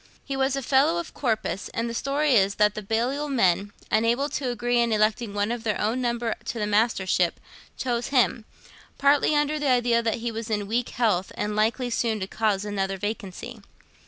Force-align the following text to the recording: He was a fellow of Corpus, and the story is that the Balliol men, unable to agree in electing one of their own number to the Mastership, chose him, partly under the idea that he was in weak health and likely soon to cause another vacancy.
He 0.25 0.35
was 0.35 0.55
a 0.55 0.63
fellow 0.63 0.97
of 0.99 1.13
Corpus, 1.13 1.69
and 1.75 1.87
the 1.87 1.93
story 1.93 2.33
is 2.33 2.55
that 2.55 2.73
the 2.73 2.81
Balliol 2.81 3.29
men, 3.29 3.71
unable 3.91 4.29
to 4.29 4.49
agree 4.49 4.79
in 4.79 4.91
electing 4.91 5.31
one 5.35 5.51
of 5.51 5.63
their 5.63 5.79
own 5.79 6.01
number 6.01 6.33
to 6.45 6.57
the 6.57 6.65
Mastership, 6.65 7.39
chose 7.77 8.07
him, 8.07 8.45
partly 8.97 9.35
under 9.35 9.59
the 9.59 9.69
idea 9.69 10.01
that 10.01 10.15
he 10.15 10.31
was 10.31 10.49
in 10.49 10.65
weak 10.65 10.89
health 10.89 11.31
and 11.35 11.55
likely 11.55 11.91
soon 11.91 12.19
to 12.19 12.25
cause 12.25 12.65
another 12.65 12.97
vacancy. 12.97 13.61